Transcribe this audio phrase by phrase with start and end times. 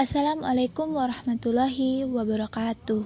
[0.00, 3.04] Assalamualaikum warahmatullahi wabarakatuh.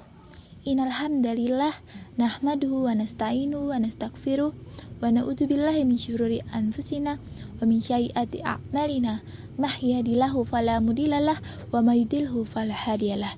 [0.62, 1.74] Innal hamdalillah
[2.22, 9.27] nahmaduhu wa nasta'inu wa nastaghfiruh wa na'udzu billahi min syururi anfusina wa min sayyiati a'malina.
[9.59, 11.34] Mahyadillahu fala mudhillalah
[11.75, 13.34] wa may yudlilhu fala hadiyalah.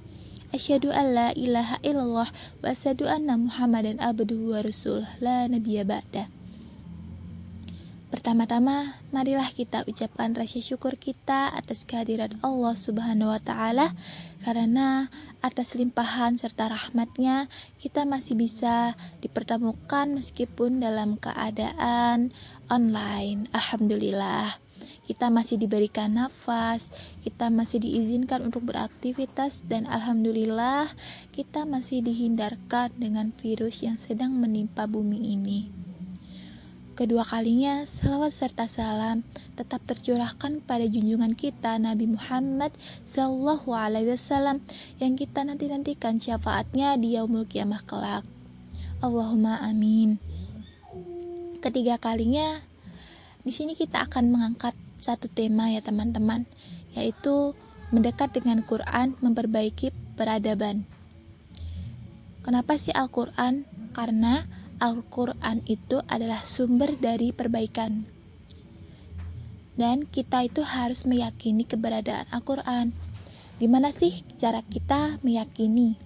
[0.53, 6.29] Asyhadu an la ilaha illallah wa asyhadu anna Muhammadan abduhu wa rasul la nabiyya ba'da.
[8.07, 13.91] Pertama-tama, marilah kita ucapkan rasa syukur kita atas kehadiran Allah Subhanahu wa taala
[14.47, 15.11] karena
[15.43, 17.51] atas limpahan serta rahmatnya
[17.83, 22.31] kita masih bisa dipertemukan meskipun dalam keadaan
[22.71, 23.51] online.
[23.51, 24.55] Alhamdulillah.
[25.07, 26.91] Kita masih diberikan nafas,
[27.23, 30.91] kita masih diizinkan untuk beraktivitas dan alhamdulillah
[31.31, 35.86] kita masih dihindarkan dengan virus yang sedang menimpa bumi ini.
[36.97, 39.21] Kedua kalinya, salawat serta salam
[39.53, 42.73] tetap tercurahkan pada junjungan kita Nabi Muhammad
[43.05, 44.65] Sallallahu Alaihi Wasallam
[44.97, 48.25] yang kita nanti nantikan syafaatnya di yaumul kiamah kelak.
[49.05, 50.17] Allahumma amin.
[51.61, 52.65] Ketiga kalinya,
[53.45, 56.49] di sini kita akan mengangkat satu tema ya teman-teman,
[56.97, 57.53] yaitu
[57.93, 60.89] mendekat dengan Quran memperbaiki peradaban.
[62.41, 63.69] Kenapa sih Al-Quran?
[63.93, 68.05] Karena Al-Quran itu adalah sumber dari perbaikan.
[69.77, 72.93] Dan kita itu harus meyakini keberadaan Al-Quran.
[73.57, 75.97] Gimana sih cara kita meyakini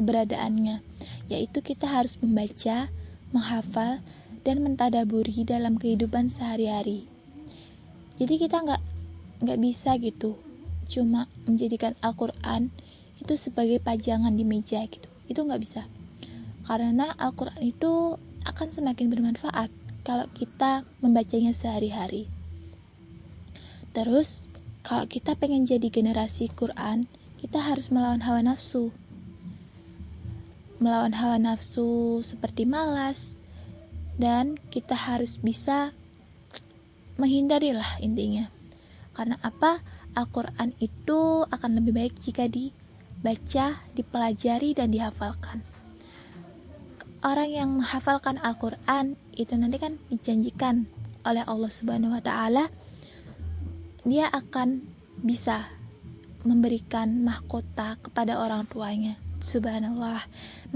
[0.00, 0.80] keberadaannya?
[1.28, 2.88] Yaitu kita harus membaca,
[3.36, 4.00] menghafal,
[4.44, 7.04] dan mentadaburi dalam kehidupan sehari-hari.
[8.16, 8.82] Jadi kita nggak
[9.44, 10.36] nggak bisa gitu,
[10.88, 12.72] cuma menjadikan Al-Quran
[13.20, 15.08] itu sebagai pajangan di meja gitu.
[15.28, 15.84] Itu nggak bisa
[16.64, 18.16] karena Al-Quran itu
[18.48, 19.68] akan semakin bermanfaat
[20.04, 22.28] kalau kita membacanya sehari-hari.
[23.96, 24.48] Terus,
[24.84, 27.08] kalau kita pengen jadi generasi Quran,
[27.40, 28.92] kita harus melawan hawa nafsu.
[30.80, 33.40] Melawan hawa nafsu seperti malas,
[34.20, 35.92] dan kita harus bisa
[37.16, 38.48] menghindarilah intinya.
[39.14, 39.80] Karena apa?
[40.14, 45.73] Al-Quran itu akan lebih baik jika dibaca, dipelajari, dan dihafalkan
[47.24, 50.84] orang yang menghafalkan Al-Quran itu nanti kan dijanjikan
[51.24, 52.68] oleh Allah Subhanahu wa Ta'ala,
[54.04, 54.84] dia akan
[55.24, 55.64] bisa
[56.44, 59.16] memberikan mahkota kepada orang tuanya.
[59.40, 60.20] Subhanallah,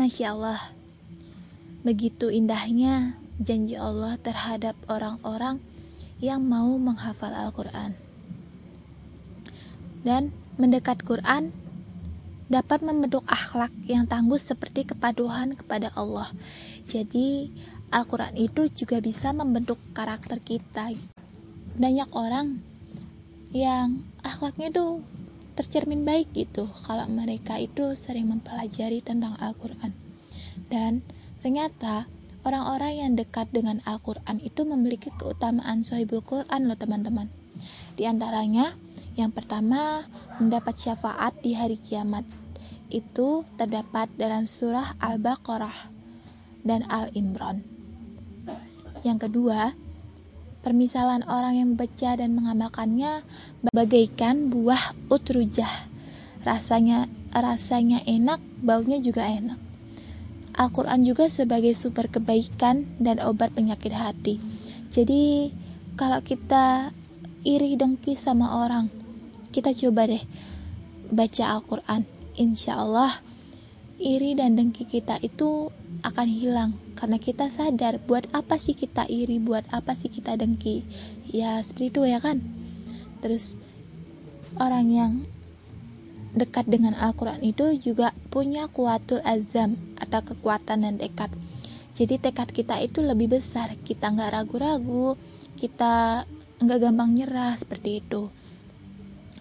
[0.00, 0.60] masya Allah,
[1.84, 5.60] begitu indahnya janji Allah terhadap orang-orang
[6.19, 7.94] yang mau menghafal Al-Quran
[10.03, 11.54] dan mendekat Quran
[12.48, 16.28] dapat membentuk akhlak yang tangguh seperti kepatuhan kepada Allah.
[16.88, 17.53] Jadi,
[17.88, 20.92] Al-Quran itu juga bisa membentuk karakter kita.
[21.81, 22.60] Banyak orang
[23.53, 25.00] yang akhlaknya itu
[25.56, 29.92] tercermin baik gitu kalau mereka itu sering mempelajari tentang Al-Quran.
[30.69, 31.00] Dan
[31.41, 32.04] ternyata
[32.44, 37.28] orang-orang yang dekat dengan Al-Quran itu memiliki keutamaan sahibul Quran loh teman-teman.
[37.97, 38.69] Di antaranya,
[39.19, 40.06] yang pertama
[40.39, 42.23] mendapat syafaat di hari kiamat
[42.89, 45.75] itu terdapat dalam surah Al-Baqarah
[46.62, 47.61] dan Al-Imran.
[49.03, 49.75] Yang kedua,
[50.62, 53.27] permisalan orang yang membaca dan mengamalkannya
[53.75, 55.71] bagaikan buah utrujah.
[56.47, 59.59] Rasanya rasanya enak, baunya juga enak.
[60.59, 64.39] Al-Quran juga sebagai sumber kebaikan dan obat penyakit hati.
[64.91, 65.55] Jadi,
[65.95, 66.91] kalau kita
[67.47, 68.91] iri dengki sama orang,
[69.58, 70.22] kita coba deh
[71.10, 72.06] baca Al-Quran.
[72.38, 73.10] Insya Allah
[73.98, 75.74] iri dan dengki kita itu
[76.06, 80.86] akan hilang karena kita sadar buat apa sih kita iri buat apa sih kita dengki.
[81.34, 82.38] Ya seperti itu ya kan?
[83.19, 83.58] Terus
[84.62, 85.12] orang yang
[86.38, 91.34] dekat dengan Al-Quran itu juga punya kuatul azam atau kekuatan dan tekad.
[91.98, 93.75] Jadi tekad kita itu lebih besar.
[93.82, 95.19] Kita nggak ragu-ragu
[95.58, 96.22] kita
[96.62, 98.30] nggak gampang nyerah seperti itu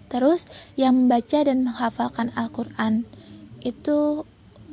[0.07, 0.47] Terus
[0.79, 3.03] yang membaca dan menghafalkan Al-Quran
[3.63, 4.23] itu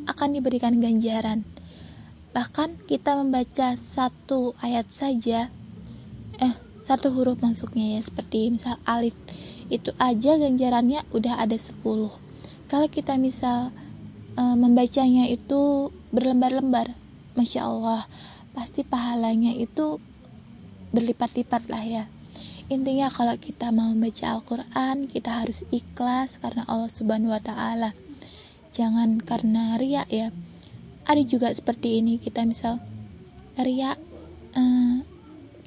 [0.06, 1.43] akan diberikan ganjaran.
[2.35, 5.50] Bahkan kita membaca satu ayat saja,
[6.43, 6.55] eh
[6.85, 9.17] satu huruf masuknya ya seperti misal alif
[9.73, 11.81] itu aja ganjarannya udah ada 10
[12.69, 13.73] kalau kita misal
[14.37, 16.93] e, membacanya itu berlembar-lembar
[17.41, 18.05] Masya Allah
[18.53, 19.97] pasti pahalanya itu
[20.93, 22.05] berlipat-lipat lah ya
[22.72, 27.93] Intinya kalau kita mau membaca Al-Quran Kita harus ikhlas karena Allah subhanahu wa ta'ala
[28.72, 30.32] Jangan karena riak ya
[31.05, 32.81] Ada juga seperti ini Kita misal
[33.61, 34.00] riak
[34.56, 34.96] uh,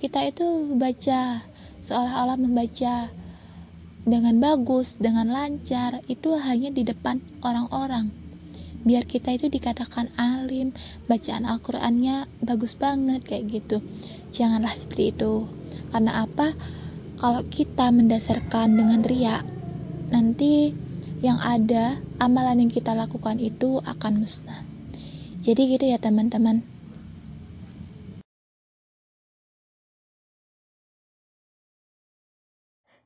[0.02, 1.46] Kita itu baca
[1.78, 3.14] Seolah-olah membaca
[4.08, 8.08] dengan bagus, dengan lancar, itu hanya di depan orang-orang.
[8.88, 10.72] Biar kita itu dikatakan alim,
[11.12, 13.84] bacaan Al-Qur'annya bagus banget kayak gitu.
[14.32, 15.44] Janganlah seperti itu.
[15.92, 16.56] Karena apa?
[17.18, 19.42] Kalau kita mendasarkan dengan riak,
[20.14, 20.70] nanti
[21.26, 24.62] yang ada amalan yang kita lakukan itu akan musnah.
[25.42, 26.62] Jadi gitu ya teman-teman.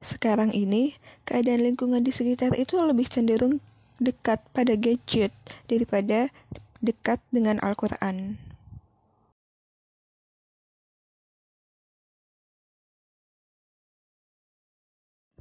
[0.04, 3.64] Sekarang ini, keadaan lingkungan di sekitar itu lebih cenderung
[3.96, 5.32] dekat pada gadget
[5.72, 6.28] daripada
[6.84, 8.51] dekat dengan Al-Quran.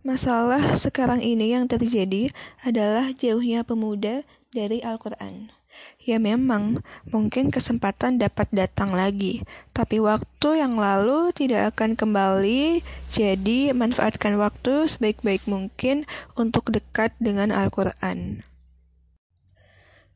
[0.00, 2.32] Masalah sekarang ini yang terjadi
[2.64, 5.52] adalah jauhnya pemuda dari Al-Quran.
[6.00, 9.44] Ya memang, mungkin kesempatan dapat datang lagi,
[9.76, 12.81] tapi waktu yang lalu tidak akan kembali,
[13.12, 18.41] jadi manfaatkan waktu sebaik-baik mungkin untuk dekat dengan Al-Quran.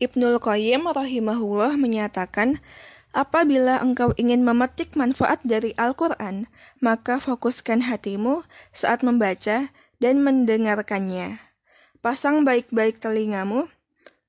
[0.01, 2.57] Ibnul Qayyim rahimahullah menyatakan,
[3.15, 6.51] Apabila engkau ingin memetik manfaat dari Al-Quran,
[6.83, 8.43] maka fokuskan hatimu
[8.75, 9.71] saat membaca
[10.03, 11.39] dan mendengarkannya.
[12.03, 13.71] Pasang baik-baik telingamu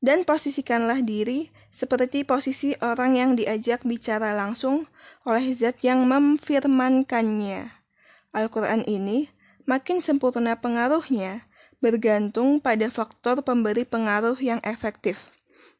[0.06, 4.86] dan posisikanlah diri seperti posisi orang yang diajak bicara langsung
[5.26, 7.74] oleh zat yang memfirmankannya.
[8.38, 9.34] Al-Quran ini
[9.66, 11.42] makin sempurna pengaruhnya
[11.82, 15.35] bergantung pada faktor pemberi pengaruh yang efektif,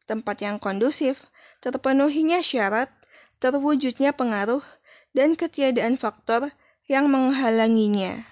[0.06, 1.26] tempat yang kondusif,
[1.60, 2.88] terpenuhinya syarat,
[3.42, 4.62] terwujudnya pengaruh,
[5.12, 6.54] dan ketiadaan faktor
[6.86, 8.24] yang menghalanginya.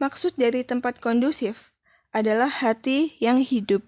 [0.00, 1.76] Maksud dari tempat kondusif
[2.10, 3.84] adalah hati yang hidup.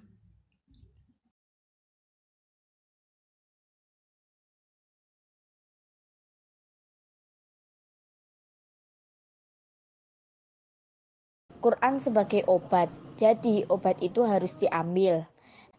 [11.61, 12.89] Quran sebagai obat.
[13.21, 15.29] Jadi, obat itu harus diambil.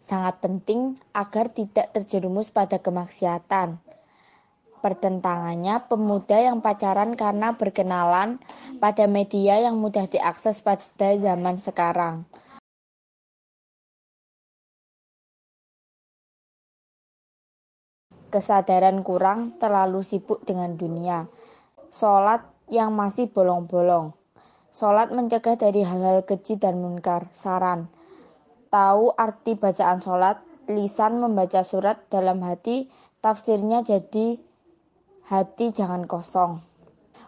[0.02, 3.78] Sangat penting agar tidak terjerumus pada kemaksiatan.
[4.82, 8.42] Pertentangannya, pemuda yang pacaran karena berkenalan
[8.82, 12.26] pada media yang mudah diakses pada zaman sekarang.
[18.34, 21.30] Kesadaran kurang terlalu sibuk dengan dunia.
[21.94, 22.42] Sholat
[22.74, 24.18] yang masih bolong-bolong
[24.72, 27.28] Sholat mencegah dari hal-hal keji dan munkar.
[27.36, 27.92] Saran.
[28.72, 30.40] Tahu arti bacaan sholat,
[30.72, 32.88] lisan membaca surat dalam hati,
[33.20, 34.40] tafsirnya jadi
[35.28, 36.64] hati jangan kosong.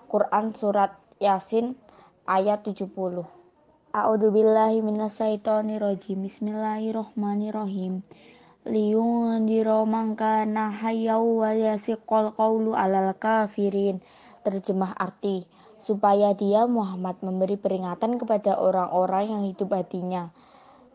[0.08, 1.76] Quran Surat Yasin
[2.24, 2.96] ayat 70
[3.92, 6.24] A'udzu billahi minasyaitonirrajim.
[6.24, 8.08] Bismillahirrahmanirrahim.
[8.64, 14.00] Liyundiro mangkana hayyau wa yasiqal qawlu alal kafirin.
[14.48, 15.44] Terjemah arti
[15.76, 20.32] supaya dia Muhammad memberi peringatan kepada orang-orang yang hidup hatinya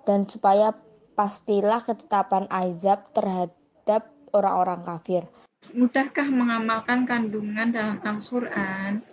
[0.08, 0.72] dan supaya
[1.12, 5.28] pastilah ketetapan azab terhadap orang-orang kafir.
[5.76, 9.05] Mudahkah mengamalkan kandungan dalam Al-Quran?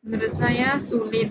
[0.00, 1.28] Menurut saya sulit.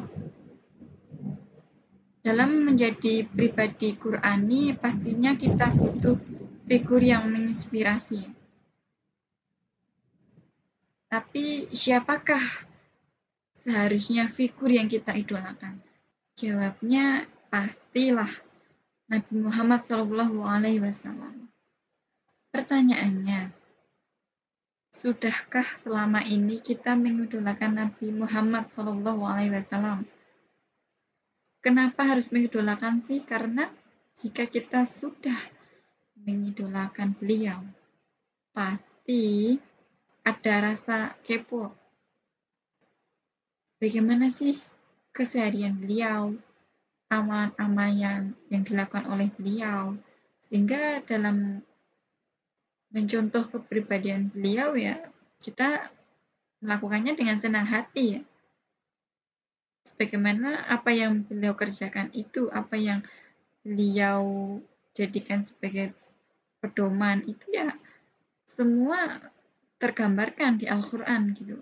[2.21, 6.19] Dalam menjadi pribadi Qurani, pastinya kita butuh
[6.67, 8.27] figur yang menginspirasi.
[11.07, 12.43] Tapi siapakah
[13.55, 15.79] seharusnya figur yang kita idolakan?
[16.35, 18.46] Jawabnya pastilah
[19.07, 21.47] Nabi Muhammad Shallallahu Alaihi Wasallam.
[22.51, 23.55] Pertanyaannya,
[24.91, 30.03] sudahkah selama ini kita mengidolakan Nabi Muhammad Shallallahu Alaihi Wasallam?
[31.63, 33.23] Kenapa harus mengidolakan sih?
[33.23, 33.71] Karena
[34.15, 35.35] jika kita sudah
[36.19, 37.63] mengidolakan beliau,
[38.51, 39.55] pasti
[40.27, 41.71] ada rasa kepo
[43.77, 44.57] bagaimana sih
[45.13, 46.33] keseharian beliau,
[47.07, 48.21] amalan-amalan yang,
[48.51, 49.95] yang dilakukan oleh beliau,
[50.47, 51.63] sehingga dalam
[52.91, 54.95] mencontoh kepribadian beliau ya
[55.43, 55.91] kita
[56.63, 58.21] melakukannya dengan senang hati ya.
[59.87, 62.99] Sebagaimana apa yang beliau kerjakan itu, apa yang
[63.63, 64.59] beliau
[64.91, 65.95] jadikan sebagai
[66.59, 67.71] pedoman itu ya
[68.47, 69.21] semua
[69.77, 71.61] tergambarkan di Al-Quran gitu.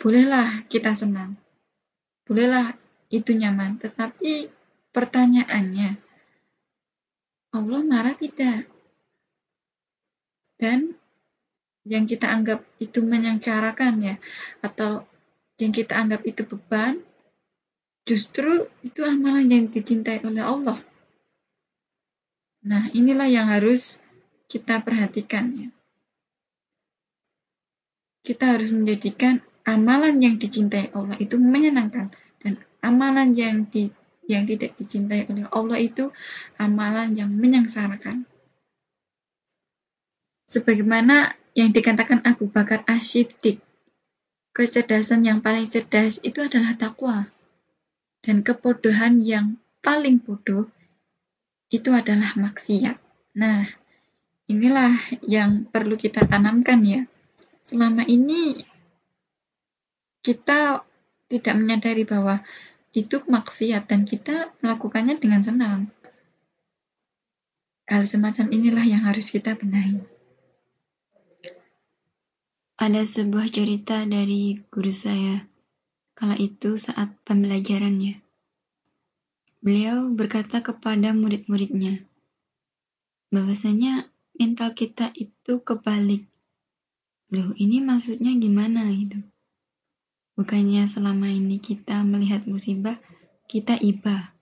[0.00, 1.36] Bolehlah kita senang,
[2.24, 2.72] bolehlah
[3.10, 4.48] itu nyaman, tetapi
[4.90, 5.98] pertanyaannya,
[7.50, 8.66] Allah marah tidak?
[10.60, 10.94] Dan
[11.88, 14.14] yang kita anggap itu menyangkarakan ya,
[14.60, 15.08] atau
[15.58, 17.00] yang kita anggap itu beban,
[18.04, 20.78] justru itu amalan yang dicintai oleh Allah.
[22.60, 23.96] Nah, inilah yang harus
[24.50, 25.68] kita perhatikan ya.
[28.20, 32.12] Kita harus menjadikan amalan yang dicintai Allah itu menyenangkan
[32.44, 33.88] dan amalan yang di,
[34.30, 36.14] yang tidak dicintai oleh Allah itu
[36.56, 38.24] amalan yang menyengsarakan.
[40.50, 43.62] Sebagaimana yang dikatakan Abu Bakar Asyiddiq,
[44.54, 47.30] kecerdasan yang paling cerdas itu adalah takwa.
[48.20, 50.68] Dan kebodohan yang paling bodoh
[51.72, 52.98] itu adalah maksiat.
[53.38, 53.64] Nah,
[54.50, 54.92] inilah
[55.24, 57.00] yang perlu kita tanamkan ya.
[57.62, 58.58] Selama ini
[60.20, 60.82] kita
[61.30, 62.42] tidak menyadari bahwa
[62.90, 65.80] itu maksiat dan kita melakukannya dengan senang.
[67.86, 69.98] Hal semacam inilah yang harus kita benahi.
[72.80, 75.44] Ada sebuah cerita dari guru saya,
[76.16, 78.24] kala itu saat pembelajarannya.
[79.60, 82.00] Beliau berkata kepada murid-muridnya,
[83.28, 86.24] bahwasanya mental kita itu kebalik.
[87.30, 89.20] Loh, ini maksudnya gimana itu?
[90.40, 92.96] Bukannya selama ini kita melihat musibah,
[93.44, 94.32] kita iba.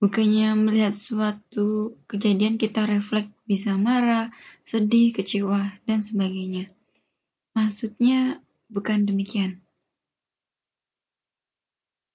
[0.00, 4.32] Bukannya melihat suatu kejadian kita refleks bisa marah,
[4.64, 6.72] sedih, kecewa, dan sebagainya.
[7.52, 8.40] Maksudnya
[8.72, 9.60] bukan demikian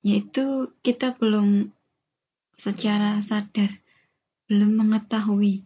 [0.02, 1.70] yaitu kita belum
[2.58, 3.82] secara sadar,
[4.50, 5.66] belum mengetahui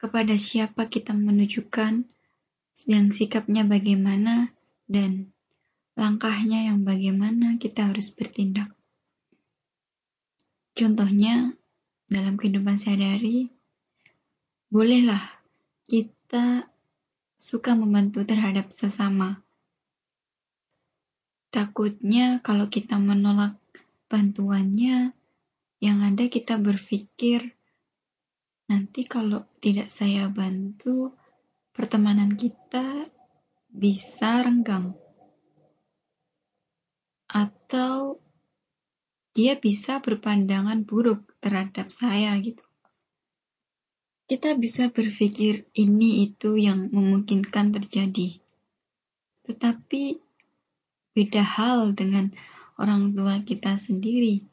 [0.00, 2.08] kepada siapa kita menunjukkan
[2.88, 4.56] yang sikapnya bagaimana
[4.88, 5.32] dan
[5.98, 8.70] langkahnya yang bagaimana kita harus bertindak.
[10.78, 11.58] Contohnya,
[12.06, 13.50] dalam kehidupan sehari-hari,
[14.70, 15.18] bolehlah
[15.90, 16.70] kita
[17.34, 19.42] suka membantu terhadap sesama.
[21.50, 23.58] Takutnya kalau kita menolak
[24.06, 25.10] bantuannya,
[25.82, 27.58] yang ada kita berpikir,
[28.70, 31.10] nanti kalau tidak saya bantu,
[31.74, 33.10] pertemanan kita
[33.66, 34.94] bisa renggang.
[37.28, 38.18] Atau
[39.38, 42.64] dia bisa berpandangan buruk terhadap saya gitu.
[44.28, 48.42] Kita bisa berpikir ini itu yang memungkinkan terjadi.
[49.48, 50.20] Tetapi
[51.16, 52.34] beda hal dengan
[52.76, 54.44] orang tua kita sendiri.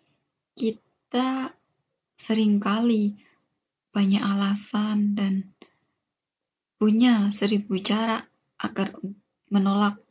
[0.56, 1.52] Kita
[2.16, 3.20] sering kali
[3.92, 5.34] banyak alasan dan
[6.80, 8.24] punya seribu cara
[8.62, 8.96] agar
[9.50, 10.05] menolak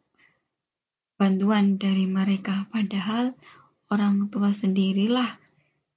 [1.24, 2.68] bantuan dari mereka.
[2.68, 3.32] Padahal
[3.88, 5.40] orang tua sendirilah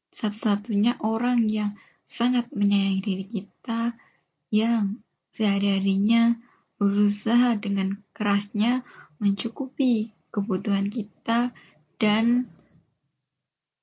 [0.07, 1.75] satu-satunya orang yang
[2.07, 3.91] sangat menyayangi diri kita
[4.47, 5.03] yang
[5.35, 6.39] sehari-harinya
[6.79, 8.87] berusaha dengan kerasnya
[9.19, 11.51] mencukupi kebutuhan kita
[11.99, 12.47] dan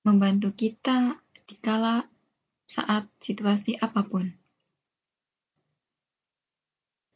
[0.01, 2.09] membantu kita di kala
[2.65, 4.33] saat situasi apa pun.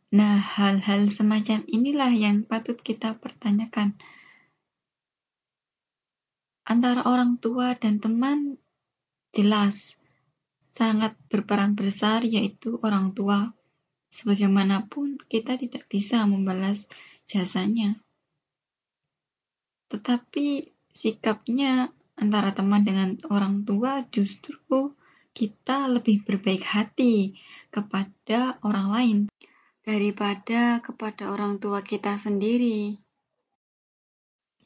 [0.08, 3.96] Nah, hal-hal semacam inilah yang patut kita pertanyakan.
[6.68, 8.60] Antara orang tua dan teman
[9.32, 9.96] jelas
[10.68, 13.56] sangat berperan besar yaitu orang tua.
[14.12, 16.88] Sebagaimanapun kita tidak bisa membalas
[17.24, 17.96] jasanya.
[19.88, 21.88] Tetapi sikapnya
[22.20, 24.92] antara teman dengan orang tua justru
[25.32, 27.36] kita lebih berbaik hati
[27.72, 29.18] kepada orang lain
[29.84, 33.00] daripada kepada orang tua kita sendiri.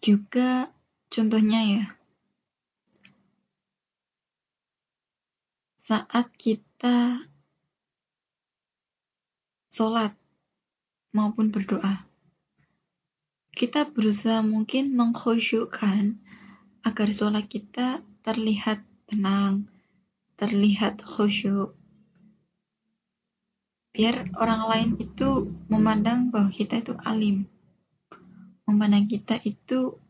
[0.03, 0.67] Juga
[1.13, 1.85] contohnya ya,
[5.77, 7.21] saat kita
[9.69, 10.17] sholat
[11.13, 12.09] maupun berdoa,
[13.53, 16.17] kita berusaha mungkin mengkhusyukkan
[16.81, 19.69] agar sholat kita terlihat tenang,
[20.41, 21.77] terlihat khusyuk.
[23.93, 27.45] Biar orang lain itu memandang bahwa kita itu alim.
[28.65, 30.01] Memandang kita itu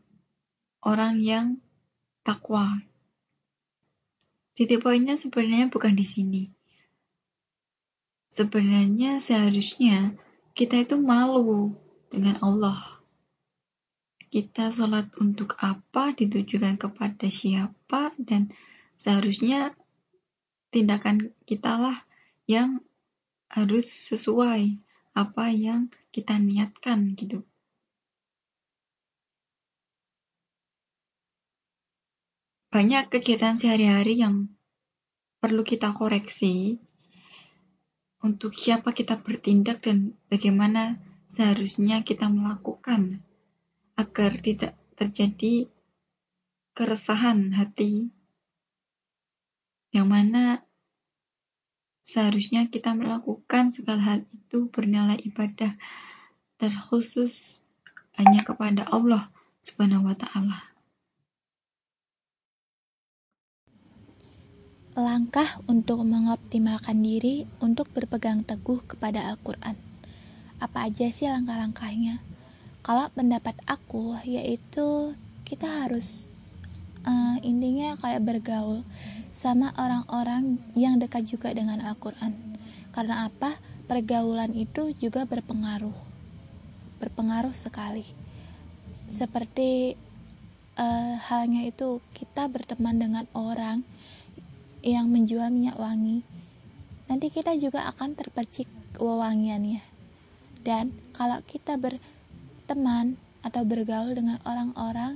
[0.83, 1.57] orang yang
[2.21, 2.83] takwa.
[4.53, 6.43] Titik poinnya sebenarnya bukan di sini.
[8.29, 10.13] Sebenarnya seharusnya
[10.53, 11.73] kita itu malu
[12.13, 13.03] dengan Allah
[14.33, 18.49] kita sholat untuk apa, ditujukan kepada siapa, dan
[18.97, 19.77] seharusnya
[20.73, 22.01] tindakan kita lah
[22.49, 22.81] yang
[23.45, 24.81] harus sesuai
[25.13, 27.45] apa yang kita niatkan gitu.
[32.73, 34.49] Banyak kegiatan sehari-hari yang
[35.37, 36.81] perlu kita koreksi
[38.25, 40.97] untuk siapa kita bertindak dan bagaimana
[41.29, 43.21] seharusnya kita melakukan
[43.93, 45.69] agar tidak terjadi
[46.73, 48.09] keresahan hati
[49.93, 50.65] yang mana
[52.01, 55.77] seharusnya kita melakukan segala hal itu bernilai ibadah
[56.57, 57.61] terkhusus
[58.17, 59.29] hanya kepada Allah
[59.61, 60.72] Subhanahu wa taala.
[64.93, 69.73] Langkah untuk mengoptimalkan diri untuk berpegang teguh kepada Al-Quran.
[70.61, 72.21] Apa aja sih langkah-langkahnya?
[72.85, 75.17] Kalau pendapat aku, yaitu
[75.49, 76.29] kita harus
[77.09, 78.85] uh, intinya kayak bergaul
[79.33, 82.37] sama orang-orang yang dekat juga dengan Al-Quran.
[82.93, 83.57] Karena apa?
[83.89, 85.97] Pergaulan itu juga berpengaruh,
[87.01, 88.05] berpengaruh sekali.
[89.09, 89.97] Seperti
[90.77, 93.81] uh, halnya itu kita berteman dengan orang
[94.83, 96.27] yang menjual minyak wangi,
[97.07, 98.67] nanti kita juga akan terpercik
[98.99, 99.79] wewangiannya.
[100.59, 103.15] Dan kalau kita berteman
[103.47, 105.15] atau bergaul dengan orang-orang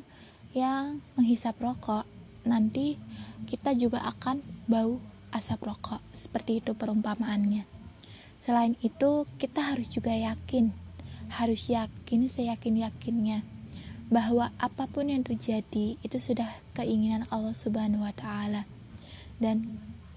[0.55, 2.07] yang menghisap rokok,
[2.47, 2.95] nanti
[3.51, 4.39] kita juga akan
[4.71, 5.03] bau
[5.35, 5.99] asap rokok.
[6.15, 7.67] Seperti itu perumpamaannya.
[8.39, 10.71] Selain itu, kita harus juga yakin,
[11.35, 13.43] harus yakin seyakin-yakinnya
[14.07, 16.47] bahwa apa pun yang terjadi itu sudah
[16.79, 18.63] keinginan Allah Subhanahu wa taala
[19.37, 19.61] dan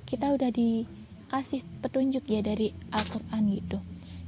[0.09, 3.79] kita udah dikasih petunjuk ya dari Al-Quran gitu.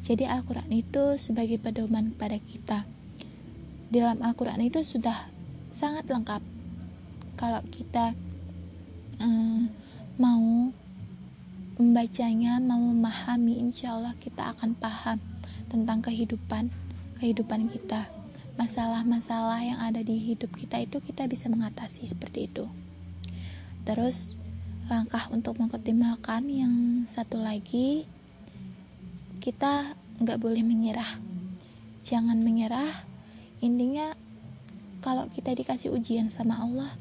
[0.03, 2.79] Jadi Al-Quran itu sebagai pedoman kepada kita.
[3.93, 5.15] Dalam Al-Quran itu sudah
[5.71, 6.43] sangat lengkap.
[7.39, 8.15] Kalau kita
[9.23, 9.67] um,
[10.21, 10.71] mau
[11.81, 15.19] membacanya mau memahami insya Allah kita akan paham
[15.73, 16.69] tentang kehidupan
[17.19, 18.07] kehidupan kita.
[18.61, 22.69] Masalah-masalah yang ada di hidup kita itu kita bisa mengatasi seperti itu.
[23.89, 24.37] Terus
[24.93, 28.05] langkah untuk mengoptimalkan yang satu lagi
[29.41, 29.89] kita
[30.21, 31.09] nggak boleh menyerah.
[32.05, 32.93] Jangan menyerah.
[33.65, 34.13] Intinya
[35.01, 36.93] kalau kita dikasih ujian sama Allah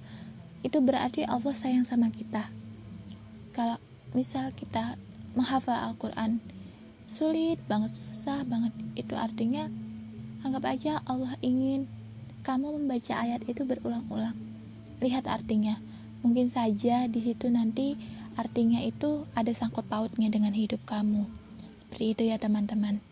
[0.64, 2.48] itu berarti Allah sayang sama kita.
[3.52, 3.76] Kalau
[4.16, 4.96] misal kita
[5.36, 6.40] menghafal Al-Quran
[7.12, 8.72] sulit banget susah banget.
[8.96, 9.68] Itu artinya
[10.48, 11.92] anggap aja Allah ingin
[12.48, 14.34] kamu membaca ayat itu berulang-ulang.
[15.04, 15.76] Lihat artinya
[16.22, 17.98] Mungkin saja di situ nanti
[18.38, 21.26] artinya itu ada sangkut pautnya dengan hidup kamu.
[21.90, 23.11] Seperti itu ya teman-teman.